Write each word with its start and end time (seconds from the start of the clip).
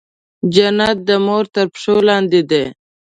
جنت 0.53 0.97
د 1.07 1.09
مور 1.25 1.43
تر 1.53 1.65
پښو 1.73 1.95
لاندې 2.09 2.41
دی. 2.49 2.63